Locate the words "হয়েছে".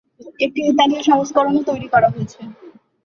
2.09-2.39